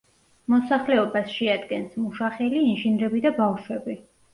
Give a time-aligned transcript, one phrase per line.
[0.53, 4.03] მოსახლეობას შეადგენს მუშახელი, ინჟინრები და ბავშვები.